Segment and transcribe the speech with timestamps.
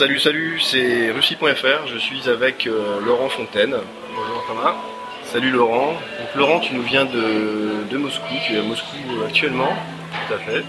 [0.00, 1.86] Salut, salut, c'est Russie.fr.
[1.86, 3.76] Je suis avec euh, Laurent Fontaine.
[4.16, 4.74] Bonjour Thomas.
[5.24, 5.92] Salut Laurent.
[5.92, 8.24] Donc Laurent, tu nous viens de, de Moscou.
[8.46, 8.96] Tu es à Moscou
[9.26, 9.76] actuellement.
[10.26, 10.64] Tout à fait.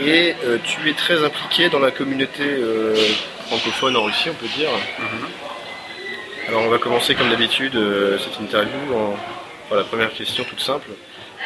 [0.00, 2.94] Et euh, tu es très impliqué dans la communauté euh,
[3.48, 4.70] francophone en Russie, on peut dire.
[6.46, 7.76] Alors on va commencer comme d'habitude
[8.20, 10.90] cette interview en la première question toute simple.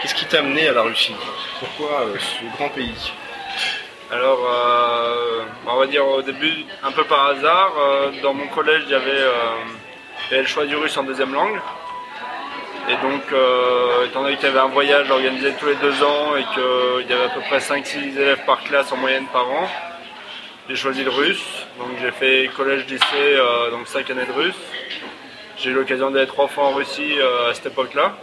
[0.02, 1.14] Qu'est-ce qui t'a amené à la Russie?
[1.58, 3.12] Pourquoi ce grand pays?
[4.12, 8.82] Alors, euh, on va dire au début, un peu par hasard, euh, dans mon collège,
[8.84, 9.54] il y avait, euh,
[10.26, 11.58] il y avait le choix du russe en deuxième langue.
[12.90, 13.22] Et donc,
[14.04, 17.12] étant donné qu'il y avait un voyage organisé tous les deux ans et qu'il y
[17.14, 19.66] avait à peu près 5-6 élèves par classe en moyenne par an,
[20.68, 21.66] j'ai choisi le russe.
[21.78, 23.38] Donc, j'ai fait collège-lycée,
[23.70, 24.60] donc 5 années de russe.
[25.56, 27.14] J'ai eu l'occasion d'aller trois fois en Russie
[27.48, 28.16] à cette époque-là,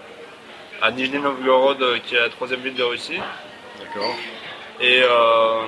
[0.81, 3.21] à Nijni Novgorod, qui est la troisième ville de Russie.
[3.79, 4.13] D'accord.
[4.81, 5.61] Et euh,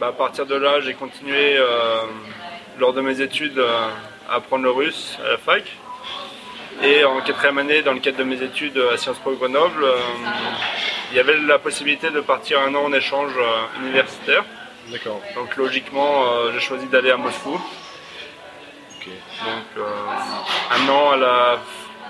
[0.00, 2.02] bah, à partir de là, j'ai continué euh,
[2.78, 3.88] lors de mes études euh,
[4.28, 5.64] à apprendre le russe à la fac.
[6.82, 9.96] Et en quatrième année, dans le cadre de mes études à Sciences Po Grenoble, euh,
[11.10, 14.44] il y avait la possibilité de partir un an en échange euh, universitaire.
[14.88, 15.20] D'accord.
[15.34, 17.60] Donc logiquement, euh, j'ai choisi d'aller à Moscou.
[19.44, 19.86] Donc
[20.70, 21.58] un an à la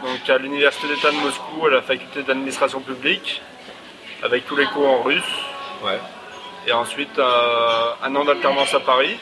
[0.02, 3.40] donc à l'université d'État de Moscou, à la faculté d'administration publique,
[4.22, 5.22] avec tous les cours en russe.
[5.84, 5.98] Ouais.
[6.68, 9.16] Et ensuite, euh, un an d'alternance à Paris.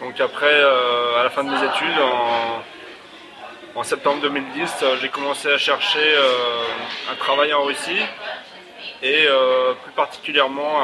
[0.00, 1.98] Donc après, euh, à la fin de mes études,
[3.74, 6.14] en, septembre 2010, euh, j'ai commencé à chercher
[7.10, 8.02] un travail en Russie
[9.02, 9.26] et
[9.82, 10.82] plus particulièrement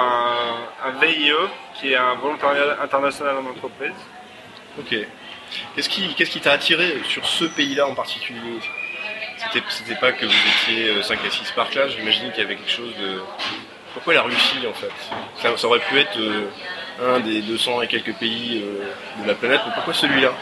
[0.84, 1.32] un, VIE,
[1.74, 3.92] qui est un volontariat international en entreprise.
[4.78, 4.96] Ok.
[5.74, 8.58] Qu'est-ce qui t'a attiré sur ce pays-là en particulier?
[9.36, 12.70] C'était pas que vous étiez 5 à 6 par classe, j'imagine qu'il y avait quelque
[12.70, 13.20] chose de.
[13.94, 14.91] Pourquoi la Russie en fait?
[15.42, 16.48] Ça, ça aurait pu être euh,
[17.02, 20.32] un des 200 et quelques pays euh, de la planète, mais pourquoi celui-là?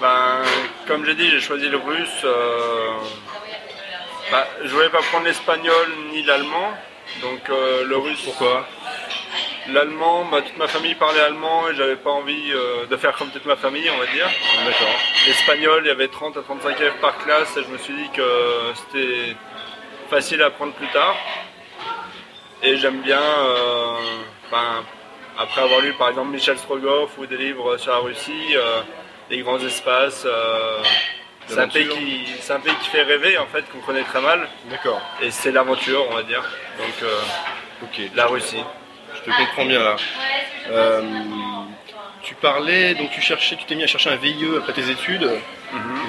[0.00, 0.42] Ben,
[0.86, 2.22] comme j'ai dit, j'ai choisi le russe.
[2.24, 2.90] euh,
[4.30, 6.72] bah, je voulais pas prendre l'espagnol ni l'allemand.
[7.22, 8.20] Donc euh, le russe.
[8.24, 8.66] Pourquoi?
[9.68, 13.30] L'allemand, bah, toute ma famille parlait allemand et j'avais pas envie euh, de faire comme
[13.30, 14.28] toute ma famille, on va dire.
[14.64, 14.94] D'accord.
[15.26, 18.08] L'espagnol, il y avait 30 à 35 élèves par classe et je me suis dit
[18.14, 18.22] que
[18.74, 19.36] c'était
[20.10, 21.16] facile à apprendre plus tard.
[22.66, 23.98] Et j'aime bien, euh,
[24.50, 24.82] ben,
[25.38, 28.80] après avoir lu par exemple Michel Strogoff ou des livres sur la Russie, euh,
[29.30, 30.82] les grands espaces, euh,
[31.46, 34.22] c'est un, pays qui, c'est un pays qui fait rêver en fait, qu'on connaît très
[34.22, 34.48] mal.
[34.70, 34.98] D'accord.
[35.20, 36.42] Et c'est l'aventure, on va dire.
[36.78, 37.10] Donc
[37.82, 38.00] Ok.
[38.14, 38.64] la Russie.
[39.14, 39.96] Je te comprends bien là.
[42.24, 44.88] Euh, tu parlais, donc tu cherchais, tu t'es mis à chercher un VIE après tes
[44.90, 45.28] études.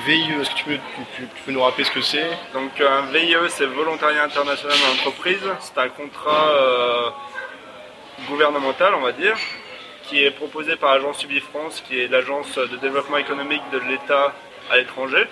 [0.06, 2.30] VIE, est-ce que tu peux, tu- tu- tu peux nous rappeler ce que c'est?
[2.54, 5.44] Donc un VIE, c'est Volontariat International en Entreprise.
[5.60, 7.10] C'est un contrat euh,
[8.30, 9.36] gouvernemental, on va dire,
[10.04, 14.34] qui est proposé par l'agence Ubifrance, qui est l'agence de développement économique de l'État
[14.72, 15.26] à l'étranger.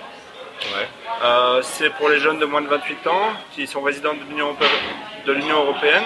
[0.76, 0.88] Ouais.
[1.24, 5.58] Euh, c'est pour les jeunes de moins de 28 ans qui sont résidents de l'Union
[5.64, 6.04] européenne.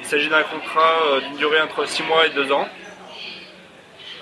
[0.00, 2.68] Il s'agit d'un contrat euh, d'une durée entre 6 mois et 2 ans.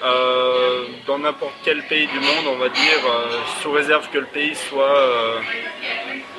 [0.02, 4.26] Euh, dans n'importe quel pays du monde, on va dire, euh, sous réserve que le
[4.26, 5.40] pays soit euh,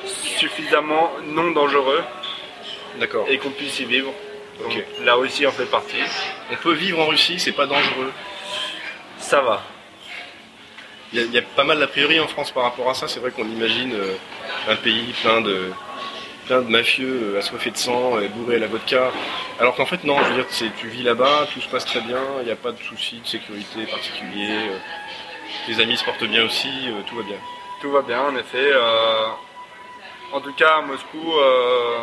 [0.04, 2.02] suffisamment non dangereux
[2.98, 3.26] D'accord.
[3.28, 4.12] et qu'on puisse y vivre.
[4.58, 4.84] Donc, Ok.
[5.04, 6.02] la Russie en fait partie.
[6.50, 8.12] On peut vivre en Russie, c'est pas dangereux.
[9.18, 9.62] Ça va.
[11.12, 12.94] Il y, a, il y a pas mal d'a priori en France par rapport à
[12.94, 13.06] ça.
[13.06, 14.14] C'est vrai qu'on imagine euh,
[14.68, 15.70] un pays plein de
[16.46, 19.10] plein de mafieux euh, assoiffés de sang, et bourrés à la vodka.
[19.60, 22.20] Alors qu'en fait non, je veux dire, tu vis là-bas, tout se passe très bien,
[22.40, 24.50] il n'y a pas de soucis de sécurité particulier.
[24.50, 24.78] euh,
[25.66, 27.36] tes amis se portent bien aussi, euh, tout va bien.
[27.80, 28.70] Tout va bien, en effet.
[28.72, 29.26] euh,
[30.32, 31.98] en tout cas, à Moscou, euh,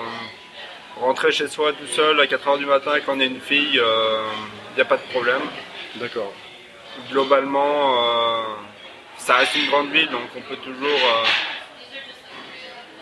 [1.01, 4.75] rentrer chez soi tout seul à 4h du matin quand on est une fille, il
[4.75, 5.41] n'y a pas de problème.
[5.95, 6.31] D'accord.
[7.11, 8.41] Globalement, euh,
[9.17, 10.99] ça reste une grande ville, donc on peut toujours...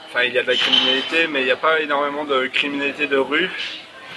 [0.09, 3.07] Enfin, il y a de la criminalité, mais il n'y a pas énormément de criminalité
[3.07, 3.50] de rue.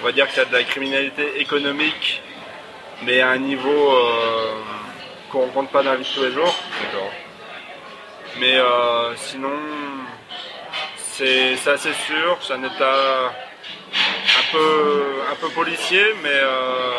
[0.01, 2.23] On va dire qu'il y a de la criminalité économique,
[3.03, 4.53] mais à un niveau euh,
[5.31, 6.55] qu'on ne rencontre pas dans la vie de tous les jours.
[6.83, 7.11] D'accord.
[8.39, 9.53] Mais euh, sinon,
[10.97, 13.35] c'est c'est assez sûr, c'est un état
[13.93, 16.93] un peu, un peu policier, mais euh,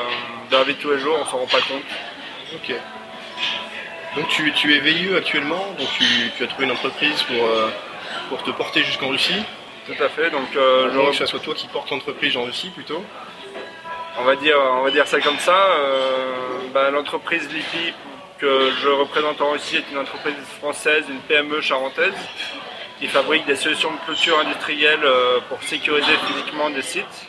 [0.50, 1.82] dans la vie de tous les jours, on s'en rend pas compte.
[2.56, 2.76] Ok.
[4.18, 6.04] Donc tu, tu es VIE actuellement, donc tu,
[6.36, 7.70] tu as trouvé une entreprise pour, euh,
[8.32, 9.44] pour te porter jusqu'en Russie.
[9.86, 12.38] Tout à fait, donc euh, je Donc re- que ça soit toi qui portes l'entreprise
[12.38, 13.04] en Russie plutôt.
[14.18, 15.58] on, va dire, on va dire ça comme ça.
[15.72, 17.94] euh, bah, L'entreprise Lipi
[18.40, 22.14] que je représente en Russie est une entreprise française, une PME charentaise,
[23.00, 27.28] qui fabrique des solutions de clôture industrielle euh, pour sécuriser physiquement des sites.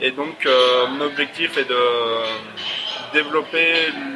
[0.00, 1.78] Et donc, euh, mon objectif est de,
[3.12, 3.72] développer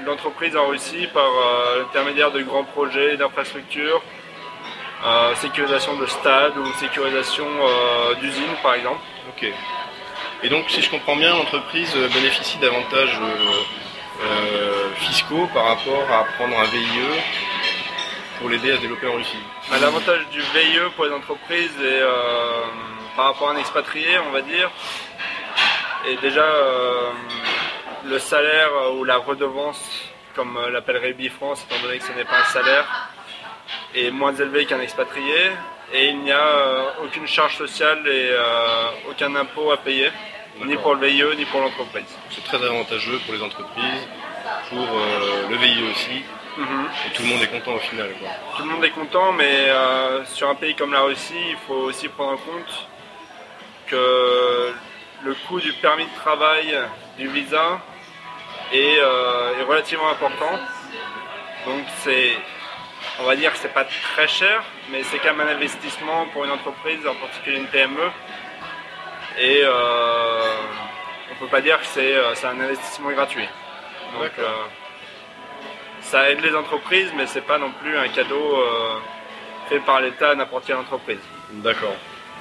[0.06, 4.02] l'entreprise en Russie par euh, l'intermédiaire de grands projets d'infrastructures,
[5.04, 9.00] euh, sécurisation de stades ou sécurisation euh, d'usines par exemple.
[9.28, 9.52] Ok.
[10.42, 16.24] Et donc, si je comprends bien, l'entreprise bénéficie d'avantages euh, euh, fiscaux par rapport à
[16.36, 17.20] prendre un VIE
[18.38, 19.38] pour l'aider à se développer en Russie.
[19.70, 22.64] Bah, L'avantage du VIE pour les entreprises est euh,
[23.16, 24.70] par rapport à un expatrié, on va dire,
[26.06, 27.10] est déjà euh,
[28.04, 29.82] le salaire euh, ou la redevance,
[30.34, 33.10] comme euh, l'appellerait Bifrance, étant donné que ce n'est pas un salaire,
[33.96, 35.50] est moins élevé qu'un expatrié.
[35.92, 40.10] Et il n'y a euh, aucune charge sociale et euh, aucun impôt à payer,
[40.64, 42.04] ni pour le VIE, ni pour l'entreprise.
[42.30, 44.08] C'est très avantageux pour les entreprises,
[44.68, 46.24] pour euh, le VIE aussi,
[46.56, 46.88] Mhm.
[47.06, 48.08] et tout le monde est content au final.
[48.18, 48.28] Quoi.
[48.56, 49.68] Tout le monde est content, mais
[50.24, 52.88] sur un pays comme la Russie, il faut aussi prendre en compte
[53.86, 54.72] que
[55.22, 56.74] le coût du permis de travail,
[57.18, 57.78] du visa,
[58.72, 60.58] est, est relativement important.
[61.66, 62.38] Donc c'est,
[63.20, 66.44] on va dire que c'est pas très cher, mais c'est quand même un investissement pour
[66.44, 68.10] une entreprise, en particulier une PME.
[69.38, 70.56] Et euh,
[71.32, 73.48] on peut pas dire que c'est, euh, un investissement gratuit.
[74.14, 74.48] Donc euh,
[76.00, 78.98] ça aide les entreprises, mais c'est pas non plus un cadeau euh,
[79.68, 81.18] fait par l'État à n'importe quelle entreprise.
[81.50, 81.94] D'accord.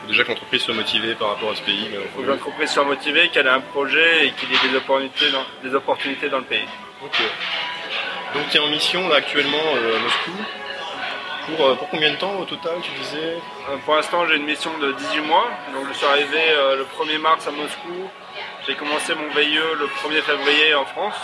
[0.07, 1.89] Déjà que l'entreprise soit motivée par rapport à ce pays.
[1.91, 4.77] Il faut que l'entreprise soit motivée, qu'elle ait un projet et qu'il y ait des
[4.77, 6.67] opportunités dans, des opportunités dans le pays.
[7.03, 7.21] Ok.
[8.35, 10.31] Donc tu es en mission là actuellement euh, à Moscou.
[11.47, 13.37] Pour, euh, pour combien de temps au total tu disais
[13.69, 15.47] Euh, Pour l'instant, j'ai une mission de 18 mois.
[15.73, 16.41] Donc, je suis arrivé
[16.75, 18.09] le 1er mars à Moscou.
[18.67, 21.15] J'ai commencé mon VIE le 1er février en France.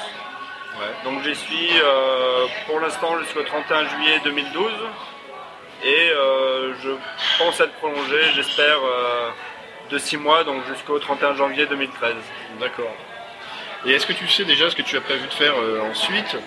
[0.80, 0.94] Ouais.
[1.04, 4.72] Donc, j'y suis euh, pour l'instant jusqu'au 31 juillet 2012.
[5.84, 6.92] Et euh, je
[7.40, 9.32] pense être prolongé, j'espère, euh,
[9.90, 12.14] de 6 mois, donc jusqu'au 31 janvier 2013.
[12.60, 12.96] D'accord.
[13.86, 15.56] Et est-ce que tu sais déjà ce que tu as prévu de faire
[15.90, 16.38] ensuite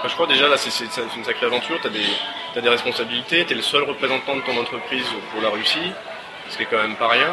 [0.00, 0.70] Enfin, Je crois déjà là c'est
[1.14, 2.06] une sacrée aventure, tu as des,
[2.54, 5.92] t'as des responsabilités, tu es le seul représentant de ton entreprise pour la Russie,
[6.48, 7.28] ce qui est quand même pas rien.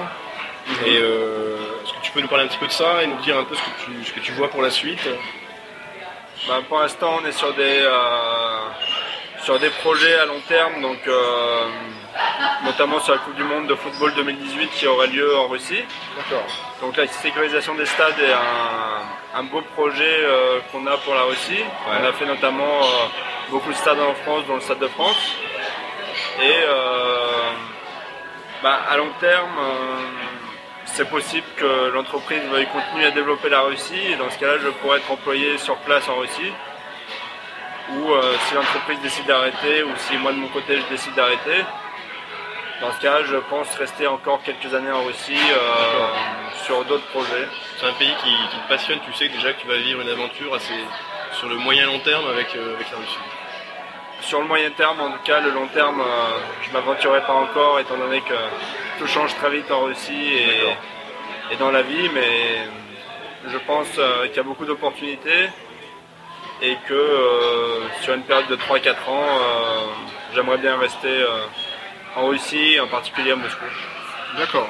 [0.85, 3.21] Et euh, est-ce que tu peux nous parler un petit peu de ça et nous
[3.21, 4.99] dire un peu ce que tu, ce que tu vois pour la suite?
[6.45, 8.57] Bah, pour l'instant, on est sur des, euh,
[9.43, 11.67] sur des projets à long terme, donc, euh,
[12.63, 15.83] notamment sur la Coupe du Monde de football 2018 qui aura lieu en Russie.
[16.15, 16.45] D'accord.
[16.81, 21.23] Donc la sécurisation des stades est un, un beau projet euh, qu'on a pour la
[21.23, 21.63] Russie.
[21.87, 23.07] On a fait notamment euh,
[23.49, 25.35] beaucoup de stades en France, dont le Stade de France.
[26.41, 27.51] Et euh,
[28.63, 29.95] bah, à long terme, euh,
[30.85, 34.11] c'est possible que l'entreprise veuille continuer à développer la Russie.
[34.11, 36.53] Et dans ce cas-là, je pourrais être employé sur place en Russie.
[37.89, 41.63] Ou euh, si l'entreprise décide d'arrêter, ou si moi de mon côté je décide d'arrêter.
[42.79, 46.07] Dans ce cas, je pense rester encore quelques années en Russie euh,
[46.63, 47.47] sur d'autres projets.
[47.77, 50.09] C'est un pays qui, qui te passionne, tu sais déjà que tu vas vivre une
[50.09, 50.75] aventure assez
[51.33, 53.17] sur le moyen long terme avec, euh, avec la Russie.
[54.21, 57.79] Sur le moyen terme, en tout cas, le long terme, euh, je m'aventurerai pas encore,
[57.79, 58.35] étant donné que
[58.99, 60.33] tout change très vite en Russie
[61.51, 62.67] et, dans la vie, mais
[63.47, 65.49] je pense qu'il y a beaucoup d'opportunités
[66.61, 69.25] et que sur une période de 3-4 ans,
[70.35, 71.23] j'aimerais bien rester
[72.17, 73.65] en Russie, en particulier à Moscou.
[74.37, 74.69] D'accord.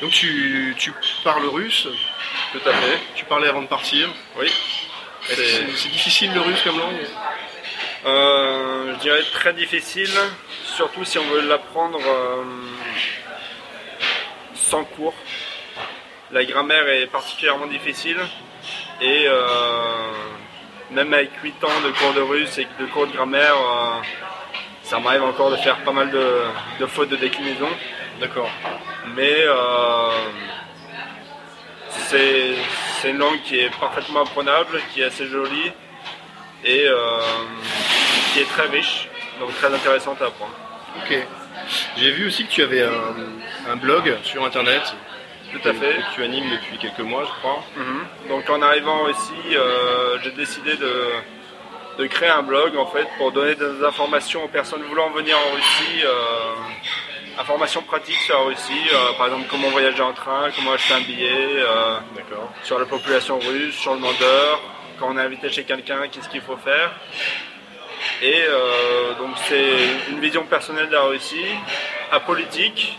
[0.00, 0.92] Donc tu, tu
[1.24, 1.86] parles russe,
[2.52, 2.98] Tout à fait.
[3.14, 4.08] tu parlais avant de partir.
[4.36, 4.50] Oui.
[5.22, 7.06] C'est- difficile le russe comme langue?
[8.06, 10.10] Euh, je dirais très difficile,
[10.64, 12.42] surtout si on veut l'apprendre euh,
[14.54, 15.14] sans cours.
[16.32, 18.16] La grammaire est particulièrement difficile
[19.00, 20.12] et euh,
[20.90, 23.54] même avec 8 ans de cours de russe et de cours de grammaire,
[24.90, 26.24] ça m'arrive encore de faire pas mal de,
[26.80, 27.68] de fautes de déclinaison.
[28.20, 28.50] D'accord.
[29.14, 30.10] Mais euh,
[32.08, 32.54] c'est
[33.00, 35.70] c'est une langue qui est parfaitement apprenable, qui est assez jolie
[36.64, 37.20] et euh,
[38.32, 40.54] qui est très riche, donc très intéressante à apprendre.
[40.98, 41.16] Ok.
[41.96, 44.82] J'ai vu aussi que tu avais un, un blog sur internet
[45.52, 45.94] Tout à fait.
[45.98, 47.62] que tu animes depuis quelques mois, je crois.
[47.76, 48.28] Mhm.
[48.28, 50.92] Donc en arrivant ici, euh, j'ai décidé de,
[51.98, 55.54] de créer un blog en fait pour donner des informations aux personnes voulant venir en
[55.54, 60.72] Russie, euh, informations pratiques sur la Russie, euh, par exemple comment voyager en train, comment
[60.72, 61.56] acheter un billet.
[61.56, 61.98] euh,
[62.62, 64.60] sur la population russe, sur le demandeur,
[64.98, 66.92] quand on est invité chez quelqu'un, qu'est-ce qu'il faut faire.
[68.22, 68.44] Et
[69.18, 71.54] donc c'est une vision personnelle de la Russie,
[72.12, 72.98] apolitique.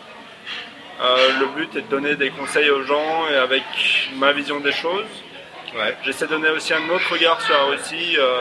[0.99, 3.63] Le but est de donner des conseils aux gens et avec
[4.15, 5.05] ma vision des choses.
[5.73, 5.95] Ouais.
[6.03, 8.37] J'essaie de donner aussi un autre regard sur la Russie, euh,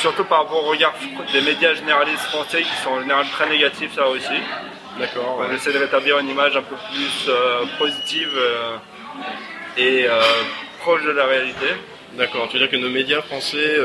[0.00, 0.92] surtout par rapport au regard
[1.32, 4.42] des médias généralistes français qui sont en général très négatifs sur la Russie.
[4.98, 5.36] D'accord.
[5.38, 5.54] On ouais.
[5.54, 8.76] essaie de rétablir une image un peu plus euh, positive euh,
[9.76, 10.06] et
[10.80, 11.66] proche de la réalité.
[12.14, 13.76] D'accord, tu veux dire que nos médias français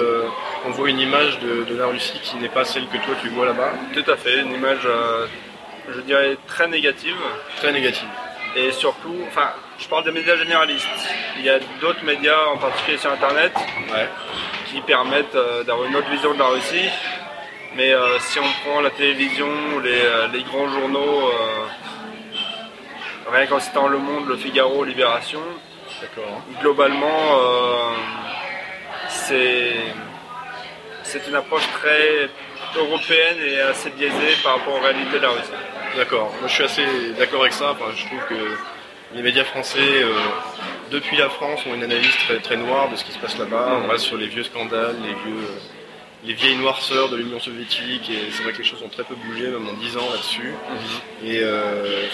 [0.65, 3.45] envoient une image de, de la Russie qui n'est pas celle que toi tu vois
[3.45, 3.73] là-bas?
[3.93, 4.87] Tout à fait, une image,
[5.95, 7.15] je dirais, très négative.
[7.57, 8.07] Très négative.
[8.55, 10.87] Et surtout, enfin, je parle des médias généralistes.
[11.37, 13.53] Il y a d'autres médias, en particulier sur Internet,
[13.91, 14.07] Ouais.
[14.67, 16.89] qui permettent euh, d'avoir une autre vision de la Russie.
[17.75, 21.31] Mais euh, si on prend la télévision ou les, euh, les grands journaux,
[23.31, 25.41] rien qu'en citant Le Monde, Le Figaro, Libération,
[26.61, 27.35] globalement,
[29.09, 29.73] c'est
[31.03, 32.29] c'est une approche très
[32.75, 35.51] européenne et assez biaisée par rapport aux réalités de la Russie.
[35.97, 36.31] D'accord.
[36.39, 36.85] Moi je suis assez
[37.17, 37.71] d'accord avec ça.
[37.71, 38.55] Enfin, je trouve que
[39.15, 40.13] les médias français, euh,
[40.91, 43.79] depuis la France, ont une analyse très, très noire de ce qui se passe là-bas.
[43.83, 45.47] On reste sur les vieux scandales, les vieux,
[46.25, 48.09] les vieilles noirceurs de l'Union soviétique.
[48.09, 50.53] Et c'est vrai que les choses ont très peu bougé, même en 10 ans là-dessus.
[51.23, 52.05] Et euh,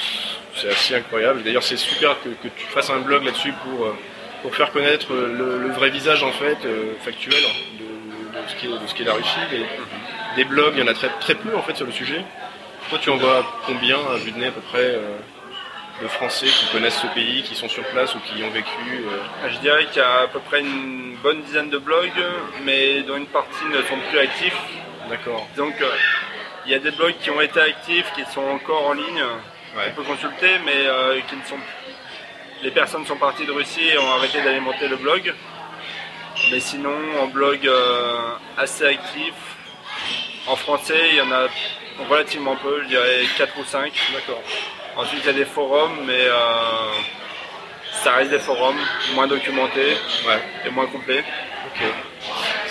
[0.56, 1.44] c'est assez incroyable.
[1.44, 3.96] D'ailleurs, c'est super que, que tu fasses un blog là-dessus pour, euh,
[4.42, 7.42] pour faire connaître le, le vrai visage en fait euh, factuel
[7.78, 9.40] de, de ce qu'est de ce qu'est la Russie.
[9.52, 9.66] Des,
[10.38, 12.24] des blogs, il y en a très, très peu en fait sur le sujet.
[12.90, 15.18] Toi, tu en vois combien à vue de nez à peu près euh,
[16.02, 18.70] de Français qui connaissent ce pays, qui sont sur place ou qui y ont vécu
[18.92, 22.12] euh, Je dirais qu'il y a à peu près une bonne dizaine de blogs,
[22.64, 24.58] mais dont une partie ne sont plus actifs.
[25.10, 25.48] D'accord.
[25.58, 25.90] Donc euh,
[26.66, 29.24] il y a des blogs qui ont été actifs, qui sont encore en ligne,
[29.76, 29.92] Ouais.
[29.92, 31.58] on peut consulter, mais qui ne sont
[32.64, 35.34] les personnes sont parties de Russie et ont arrêté d'alimenter le blog.
[36.50, 37.70] Mais sinon, en blog
[38.58, 39.34] assez actif,
[40.48, 41.48] en français, il y en a
[42.10, 43.92] relativement peu, je dirais 4 ou 5.
[44.14, 44.42] D'accord.
[44.98, 46.34] Ensuite, il y a des forums, mais euh,
[48.04, 48.78] ça reste des forums
[49.14, 49.98] moins documentés
[50.28, 50.40] Ouais.
[50.66, 51.24] et moins complets.
[51.68, 51.84] Ok.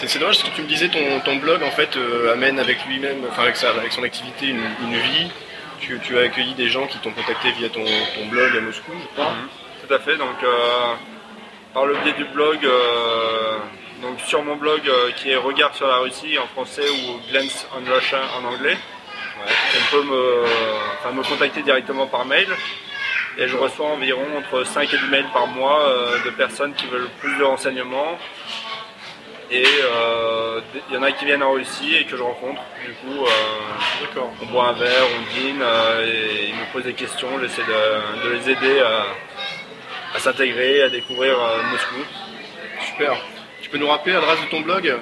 [0.07, 2.85] C'est dommage parce que tu me disais ton, ton blog en fait euh, amène avec
[2.87, 5.31] lui-même, enfin avec, sa, avec son activité une, une vie.
[5.81, 8.93] Tu, tu as accueilli des gens qui t'ont contacté via ton, ton blog à Moscou,
[9.01, 9.33] je crois.
[9.33, 9.49] Mhm.
[9.87, 10.17] Tout à fait.
[10.17, 10.95] Donc, euh,
[11.75, 13.59] par le biais du blog, euh,
[14.03, 14.83] donc sur mon blog
[15.17, 18.77] qui est Regard sur la Russie en français ou Glance on Russia en anglais,
[19.41, 20.45] on peut me,
[20.99, 22.49] enfin, me contacter directement par mail.
[23.37, 26.87] Et je reçois environ entre 5 et 10 mails par mois euh, de personnes qui
[26.87, 28.17] veulent plus de renseignements.
[29.51, 32.63] Et euh, il y en a qui viennent en Russie et que je rencontre.
[32.85, 36.95] Du coup, euh, on boit un verre, on dîne, euh, et ils me posent des
[36.95, 39.05] questions, j'essaie de, de les aider à,
[40.17, 41.97] à s'intégrer, à découvrir euh, Moscou.
[42.87, 43.17] Super.
[43.61, 44.97] Tu peux nous rappeler l'adresse de ton blog?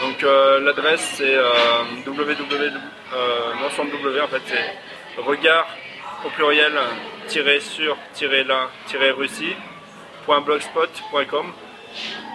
[0.00, 2.72] Donc euh, l'adresse c'est euh, www,
[3.14, 4.74] euh, non sans W en fait c'est
[5.22, 5.66] regard
[6.24, 6.72] au pluriel
[7.26, 11.52] tiré sur tiré là tiré russie.blogspot.com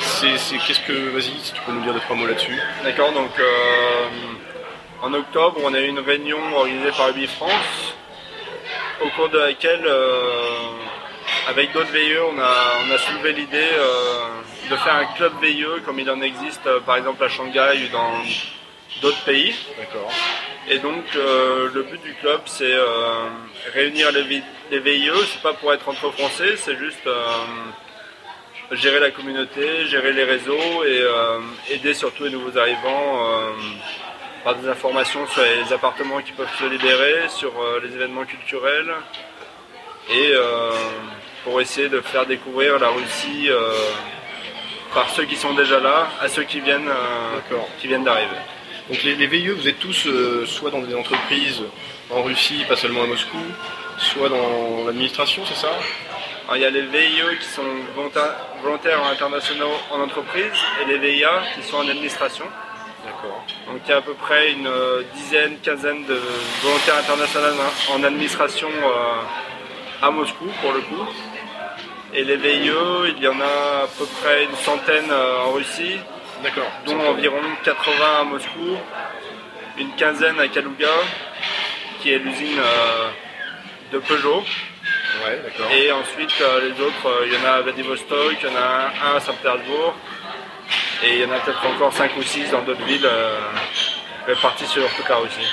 [0.00, 2.58] c'est, qu'est-ce que, vas-y, si tu peux nous dire deux trois mots là-dessus.
[2.82, 4.08] D'accord, donc euh,
[5.02, 7.94] en octobre, on a eu une réunion organisée par Ubi France,
[9.04, 10.26] au cours de laquelle, euh,
[11.48, 12.54] avec d'autres VIE, on a,
[12.88, 13.70] on a soulevé l'idée
[14.68, 18.14] de faire un club VIE comme il en existe par exemple à Shanghai ou dans
[19.00, 19.54] d'autres pays.
[19.78, 20.10] D'accord.
[20.70, 23.28] Et donc euh, le but du club c'est euh,
[23.72, 27.26] réunir les, les VIE, c'est pas pour être entre français, c'est juste euh,
[28.72, 31.02] gérer la communauté, gérer les réseaux et
[31.70, 33.26] aider surtout les nouveaux arrivants
[34.44, 37.50] par des informations sur les appartements qui peuvent se libérer, sur
[37.82, 38.92] les événements culturels
[40.10, 40.34] et
[41.44, 43.48] pour essayer de faire découvrir la Russie
[44.92, 46.90] par ceux qui sont déjà là à ceux qui viennent,
[47.80, 48.36] qui viennent d'arriver.
[48.88, 51.62] Donc les, les VIE, vous êtes tous euh, soit dans des entreprises
[52.10, 53.38] en Russie, pas seulement à Moscou,
[53.98, 55.70] soit dans l'administration, c'est ça?
[56.44, 57.62] Alors, il y a les VIE qui sont
[57.94, 62.46] volontaires, internationaux en entreprise et les VIA qui sont en administration.
[63.04, 63.44] D'accord.
[63.66, 66.18] Donc il y a à peu près une euh, dizaine, quinzaine de
[66.62, 67.46] volontaires internationaux
[67.94, 71.06] en administration euh, à Moscou pour le coup.
[72.14, 72.70] Et les VIE,
[73.16, 75.98] il y en a à peu près une centaine en Russie,
[76.42, 76.70] D'accord.
[76.86, 78.76] dont environ 80 à Moscou,
[79.78, 80.88] une quinzaine à Kaluga,
[82.00, 83.08] qui est l'usine euh,
[83.92, 84.44] de Peugeot.
[85.24, 85.70] Ouais, d'accord.
[85.72, 88.56] Et ensuite, euh, les autres, euh, il y en a à Vladivostok, il y en
[88.56, 89.94] a un à Saint-Pétersbourg,
[91.04, 93.08] et il y en a peut-être encore 5 ou 6 dans d'autres villes
[94.26, 95.48] réparties sur toute la Russie.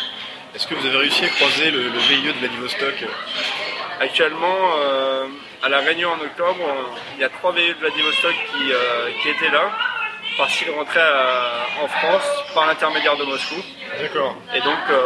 [0.53, 3.05] Est-ce que vous avez réussi à croiser le, le VIE de Vladivostok?
[3.99, 5.25] Actuellement, euh,
[5.63, 6.65] à la Réunion en octobre,
[7.15, 9.71] il y a trois VE de Vladivostok qui, euh, qui étaient là,
[10.37, 13.55] parce qu'il rentrait à- en France par l'intermédiaire de Moscou.
[13.99, 14.35] D'accord.
[14.53, 15.01] Et donc, euh,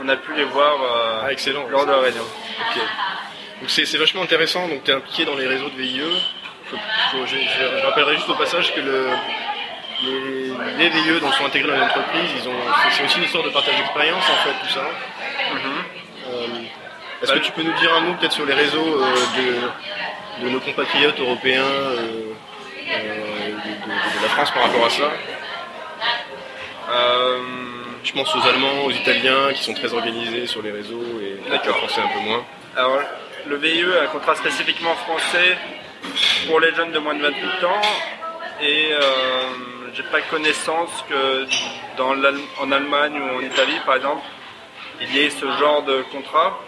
[0.00, 1.66] on, on a pu les voir euh, Ah, excellent.
[1.68, 2.22] lors de la réunion.
[2.22, 2.80] Ok.
[3.60, 4.66] Donc c'est vachement intéressant.
[4.68, 6.00] Donc tu es impliqué dans les réseaux de VIE.
[6.70, 6.76] Faut-
[7.12, 9.06] faut- je, je- je rappellerai juste au passage que le,
[10.02, 12.30] les, les VIE donc, sont intégrés dans les entreprises.
[12.96, 14.80] C'est- aussi une histoire de partage d'expérience en fait, tout ça.
[14.80, 16.46] Euh,
[17.22, 19.14] Est-ce Bah, que tu peux nous dire un mot peut-être sur les réseaux euh,
[20.40, 22.32] de, de nos compatriotes européens euh,
[22.90, 25.10] euh, de, de- de la France par rapport à ça
[26.90, 27.38] Euh,
[28.02, 31.66] Je pense aux Allemands, aux Italiens qui sont très organisés sur les réseaux et peut-être
[31.66, 31.72] les.
[31.72, 32.44] Français un peu moins.
[32.76, 33.00] alors,
[33.46, 35.58] le VIE a un contrat spécifiquement français
[36.46, 37.82] pour les jeunes de moins de 28 ans.
[38.62, 39.00] Et euh,
[39.94, 41.46] j'ai pas connaissance que
[41.98, 42.14] dans
[42.62, 44.24] en Allemagne ou en Italie, par exemple,
[45.00, 46.58] il y ait ce genre de contrat.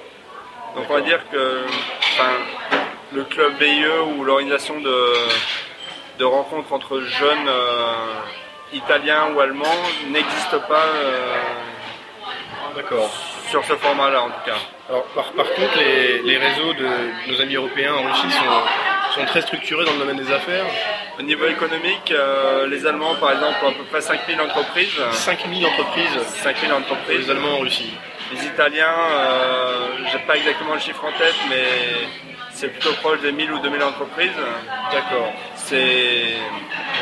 [0.75, 1.63] Donc on va dire que
[2.13, 2.33] enfin,
[3.13, 3.87] le club VIE
[4.17, 4.97] ou l'organisation de,
[6.19, 7.93] de rencontres entre jeunes euh,
[8.73, 9.65] italiens ou allemands
[10.11, 11.37] n'existe pas euh,
[12.75, 13.11] D'accord.
[13.49, 14.57] sur ce format-là en tout cas.
[14.89, 16.87] Alors, par, par contre, les, les réseaux de
[17.33, 20.65] nos amis européens en Russie sont, sont très structurés dans le domaine des affaires.
[21.19, 25.01] Au niveau économique, euh, les Allemands par exemple ont à peu près 5000 entreprises.
[25.13, 27.19] 5000 entreprises 5000 pour entreprises.
[27.19, 27.95] les Allemands en Russie.
[28.33, 31.65] Les Italiens, euh, j'ai pas exactement le chiffre en tête, mais
[32.53, 34.31] c'est plutôt proche des 1000 ou 2000 entreprises.
[34.93, 35.33] D'accord.
[35.69, 36.37] C'est.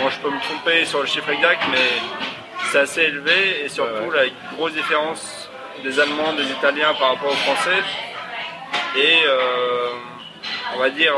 [0.00, 1.88] Bon, je peux me tromper sur le chiffre exact, mais
[2.70, 5.50] c'est assez élevé et surtout Ouais, la grosse différence
[5.82, 7.82] des Allemands, des Italiens par rapport aux Français.
[8.96, 9.88] Et euh,
[10.74, 11.14] on va dire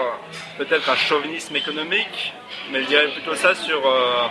[0.58, 2.32] peut-être un chauvinisme économique,
[2.70, 3.86] mais je dirais plutôt ça sur.
[3.86, 4.26] euh,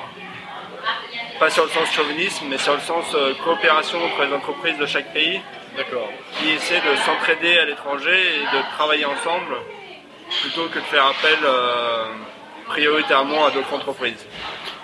[1.39, 4.85] pas sur le sens chauvinisme, mais sur le sens euh, coopération entre les entreprises de
[4.85, 5.41] chaque pays
[5.77, 6.09] D'accord.
[6.37, 9.55] qui essaient de s'entraider à l'étranger et de travailler ensemble
[10.41, 11.37] plutôt que de faire appel
[12.67, 14.25] prioritairement à d'autres entreprises.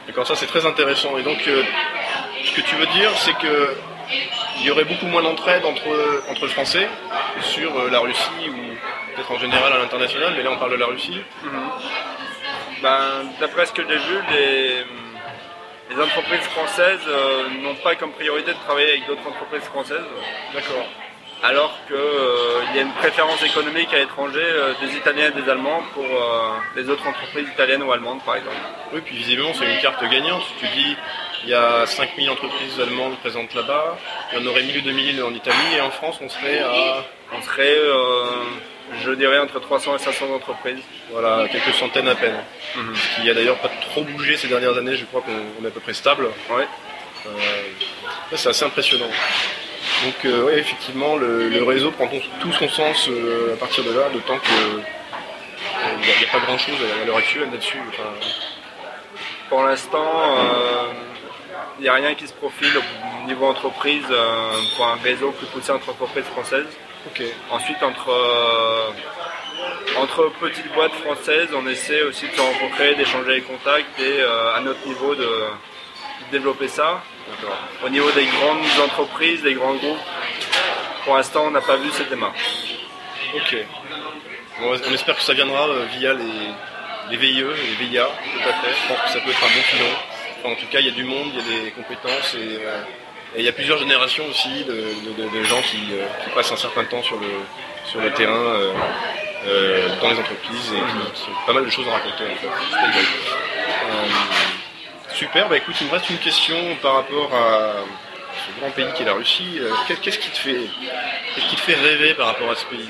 [0.08, 1.18] D'accord, ça c'est très intéressant.
[1.18, 1.64] Et donc, euh,
[2.44, 3.76] ce que tu veux dire, c'est que
[4.60, 6.88] il y aurait beaucoup moins d'entraide entre, entre Français
[7.42, 10.78] sur euh, la Russie ou peut-être en général à l'international, mais là on parle de
[10.78, 11.22] la Russie.
[12.82, 14.86] Ben, D'après ce que j'ai vu, les,
[15.96, 20.06] les entreprises françaises euh, n'ont pas comme priorité de travailler avec d'autres entreprises françaises,
[20.54, 20.86] D'accord.
[21.44, 25.82] Alors qu'il y a une préférence économique à l'étranger euh, des Italiens et des Allemands
[25.94, 28.56] pour euh, les autres entreprises italiennes ou allemandes par exemple.
[28.94, 30.44] Oui, puis visiblement c'est une carte gagnante.
[30.60, 30.96] Tu dis,
[31.44, 33.98] il y a 5000 entreprises allemandes présentes là-bas,
[34.32, 37.04] il y en aurait 1000 ou 2000 en Italie, et en France on serait à
[37.34, 38.26] On serait, euh,
[39.04, 40.84] je dirais, entre 300 et 500 entreprises.
[41.12, 42.38] voilà, quelques centaines à peine.
[42.76, 42.96] Mhm.
[42.96, 45.70] Ce qui a d'ailleurs pas trop bougé ces dernières années, je crois qu'on on est
[45.70, 46.26] à peu près stable.
[46.50, 46.68] Ouais.
[47.26, 47.30] Euh,
[48.36, 49.10] c'est assez impressionnant.
[50.04, 53.92] Donc, euh, ouais, effectivement, le, le réseau prend tout, son sens euh, à partir de
[53.92, 54.82] là, d'autant que euh,
[56.02, 57.78] il n'y a, pas grand chose à l'heure actuelle là-dessus.
[57.90, 58.10] Enfin,
[59.50, 60.94] Pour l'instant, euh,
[61.78, 65.48] il n'y a rien qui se profile au niveau entreprise euh, pour un réseau plus
[65.48, 66.66] poussé entre entreprises françaises.
[67.52, 68.90] Ensuite, entre, euh,
[70.00, 74.56] entre petites boîtes françaises, on essaie aussi de se rencontrer, d'échanger les contacts et euh,
[74.56, 77.04] à notre niveau de, de développer ça.
[77.84, 79.98] Au niveau des grandes entreprises, des grands groupes,
[81.06, 82.76] pour l'instant, on n'a pas vu cette démarche.
[83.36, 83.58] Ok.
[84.62, 86.24] On espère que ça viendra euh, via les,
[87.10, 88.70] les VIE, les VIA, tout à fait.
[88.70, 89.90] Je pense que ça peut être un bon filon.
[90.44, 92.82] En tout cas, il y a du monde, il y a des compétences et, euh,
[93.38, 97.02] il y a plusieurs générations aussi de, gens qui, euh, qui passent un certain temps
[97.02, 98.60] sur le, terrain,
[100.02, 100.82] dans les entreprises et
[101.16, 102.26] qui ont pas mal de choses à raconter.
[102.26, 102.48] En fait.
[105.22, 107.74] Super, bah écoute, il me reste une question par rapport à
[108.48, 109.60] ce grand pays qui est la Russie.
[109.60, 110.58] Euh, qu'est- Qu'est-ce qui te fait,
[111.36, 112.90] qu'est-ce qui te fait rêver par rapport à ce pays?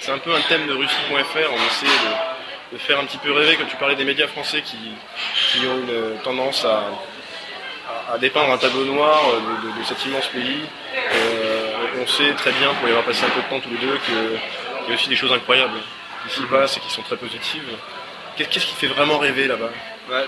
[0.00, 3.32] C'est un peu un thème de Russie.fr, on essaie de, de faire un petit peu
[3.32, 4.76] rêver quand tu parlais des médias français qui,
[5.50, 6.78] qui ont une tendance à,
[8.08, 10.60] à- à dépeindre un tableau noir de, de- de cet immense pays.
[11.12, 13.84] Euh, on sait très bien, pour y avoir passé un peu de temps tous les
[13.84, 15.80] deux, qu'il y a aussi des choses incroyables
[16.28, 17.64] qui s'y passent et qui sont très positives.
[18.36, 19.70] Qu'est- Qu'est-ce qui fait vraiment rêver là-bas?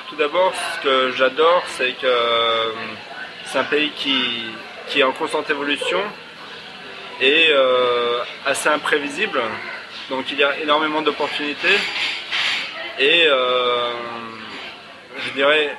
[0.09, 2.71] Tout d'abord, ce que j'adore, c'est que euh,
[3.47, 4.45] c'est un pays qui,
[4.87, 5.99] qui est en constante évolution
[7.21, 9.40] et euh, assez imprévisible.
[10.09, 11.79] Donc il y a énormément d'opportunités.
[13.01, 13.90] Et euh,
[15.18, 15.77] je dirais,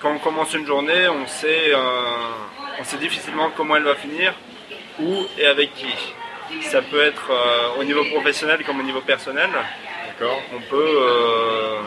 [0.00, 1.72] quand on commence une journée, on sait,
[2.80, 4.34] on sait difficilement comment elle va finir,
[4.98, 5.94] où et avec qui.
[6.62, 7.30] Ça peut être
[7.78, 9.50] au niveau professionnel comme au niveau personnel
[10.08, 11.80] D'accord on peut, euh,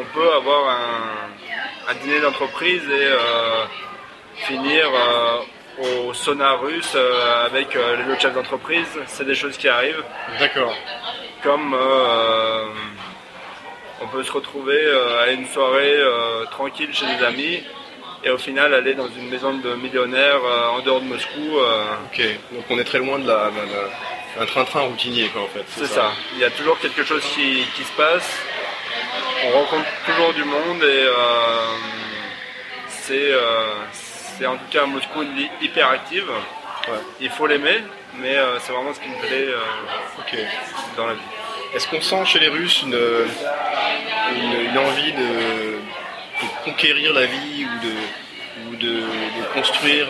[0.00, 3.64] on peut avoir un, un dîner d'entreprise et euh,
[4.36, 5.38] finir euh,
[6.08, 8.86] au sauna russe euh, avec euh, les autres chefs d'entreprise.
[9.06, 10.02] C'est des choses qui arrivent.
[10.38, 10.74] D'accord.
[11.42, 12.64] Comme, euh,
[14.00, 14.80] on peut se retrouver
[15.24, 15.96] à une soirée
[16.50, 17.62] tranquille chez des amis
[18.24, 20.40] et au final aller dans une maison de millionnaires
[20.72, 21.58] en dehors de Moscou.
[22.06, 23.50] Ok, donc on est très loin de la,
[24.36, 25.64] d'un train-train routinier, quoi, en fait.
[25.68, 26.12] c'est ça.
[26.34, 28.40] Il y a toujours quelque chose qui, qui se passe.
[29.44, 31.12] On rencontre toujours du monde et euh,
[32.88, 36.28] c'est, euh, c'est en tout cas Moscou une vie hyper active.
[36.88, 36.98] Ouais.
[37.20, 37.78] Il faut l'aimer,
[38.16, 39.48] mais euh, c'est vraiment ce qui me plaît
[40.96, 41.20] dans la vie.
[41.74, 42.98] Est-ce qu'on sent chez les Russes une,
[44.34, 50.06] une, une envie de, de conquérir la vie ou de, ou de, de construire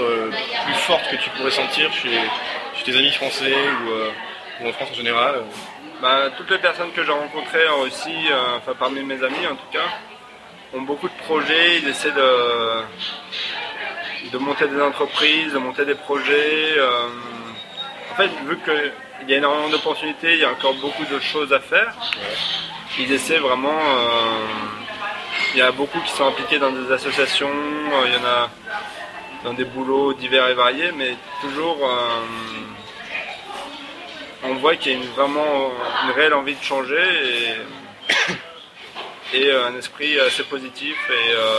[0.64, 2.18] plus forte que tu pourrais sentir chez,
[2.76, 5.42] chez tes amis français ou, ou en France en général?
[6.00, 9.56] Bah, toutes les personnes que j'ai rencontrées en Russie, euh, enfin parmi mes amis en
[9.56, 9.88] tout cas,
[10.72, 12.82] ont beaucoup de projets, ils essaient de,
[14.30, 16.78] de monter des entreprises, de monter des projets.
[16.78, 17.08] euh,
[18.12, 21.52] en fait, vu qu'il y a énormément d'opportunités, il y a encore beaucoup de choses
[21.52, 21.92] à faire,
[22.98, 23.78] ils essaient vraiment...
[23.78, 24.46] euh,
[25.54, 28.50] il y a beaucoup qui sont impliqués dans des associations, euh, il y en a
[29.42, 31.78] dans des boulots divers et variés, mais toujours...
[34.44, 35.72] euh, on voit qu'il y a une, vraiment
[36.04, 37.56] une réelle envie de changer
[39.32, 41.58] et, et un esprit assez positif et euh,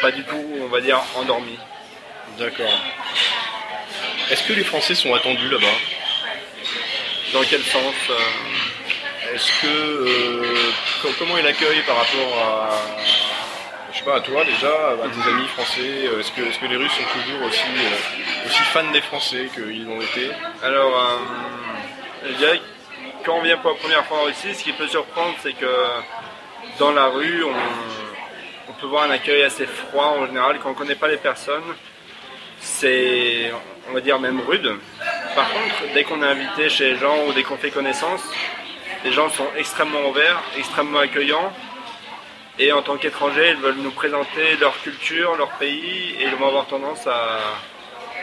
[0.00, 1.58] pas du tout, on va dire, endormi.
[2.38, 2.72] D'accord.
[4.30, 5.66] Est-ce que les Français sont attendus là-bas?
[7.32, 10.70] Dans quel sens euh, Est-ce que euh,
[11.02, 12.70] co- comment est l'accueil par rapport à
[14.02, 16.76] sais pas à toi déjà, à tes amis français euh, Est-ce que, est-ce que les
[16.76, 20.30] Russes sont toujours aussi, euh, aussi fans des Français qu'ils l'ont été?
[20.62, 24.64] Alors, euh, je dirais que quand on vient pour la première fois en Russie, ce
[24.64, 25.66] qui peut surprendre, c'est que
[26.78, 27.52] dans la rue, on,
[28.70, 30.58] on peut voir un accueil assez froid en général.
[30.60, 31.74] Quand on ne connaît pas les personnes,
[32.60, 33.52] c'est,
[33.88, 34.76] on va dire, même rude.
[35.34, 38.22] Par contre, dès qu'on est invité chez les gens ou dès qu'on fait connaissance,
[39.04, 41.52] les gens sont extrêmement ouverts, extrêmement accueillants.
[42.58, 46.48] Et en tant qu'étrangers, ils veulent nous présenter leur culture, leur pays, et ils vont
[46.48, 47.38] avoir tendance à,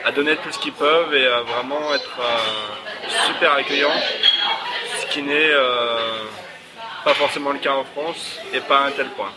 [0.05, 4.01] à donner tout ce qu'ils peuvent et à vraiment être euh, super accueillants,
[5.01, 6.23] ce qui n'est euh,
[7.03, 9.31] pas forcément le cas en France et pas à un tel point.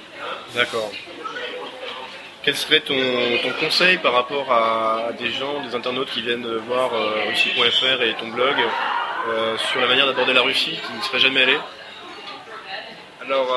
[0.55, 0.91] D'accord.
[2.43, 2.99] Quel serait ton,
[3.43, 8.15] ton conseil par rapport à des gens, des internautes qui viennent voir euh, russie.fr et
[8.15, 8.57] ton blog
[9.71, 11.59] sur la manière d'aborder la Russie, qui ne seraient jamais allés
[13.25, 13.57] Alors,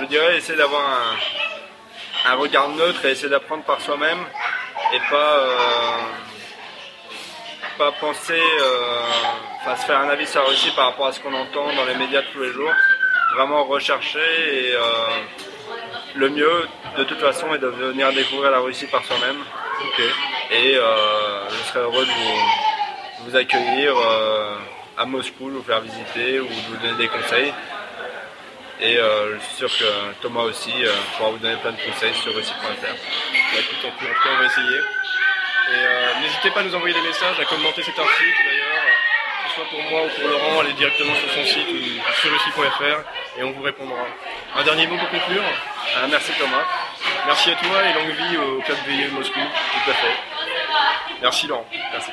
[0.00, 4.18] je dirais essayer d'avoir un, un regard neutre et essayer d'apprendre par soi-même
[4.94, 5.98] et pas, euh,
[7.76, 9.00] pas penser, euh,
[9.60, 11.84] enfin se faire un avis sur la Russie par rapport à ce qu'on entend dans
[11.84, 12.72] les médias tous les jours.
[13.34, 14.80] Vraiment rechercher et euh,
[16.14, 19.36] le mieux de toute façon est de venir découvrir la Russie par soi-même.
[20.50, 23.94] Et je serais heureux de vous, vous accueillir
[24.96, 27.52] à Moscou, de vous faire visiter ou de vous donner des conseils.
[28.80, 32.14] Et euh, je suis sûr que Thomas aussi euh, pourra vous donner plein de conseils
[32.14, 32.62] sur russie.fr.
[32.62, 34.78] Bah, écoute, en tout cas, on va essayer.
[34.78, 38.84] Et euh, n'hésitez pas à nous envoyer des messages, à commenter cet article d'ailleurs,
[39.42, 42.32] que ce soit pour moi ou pour Laurent, allez directement sur son site ou sur
[42.32, 44.06] russie.fr et on vous répondra.
[44.56, 45.42] Un dernier mot pour conclure
[46.10, 46.64] merci Thomas.
[47.26, 49.40] Merci à toi et longue vie au club VIE Moscou.
[49.40, 50.14] Tout à fait.
[51.20, 51.66] Merci Laurent.
[51.92, 52.10] Merci.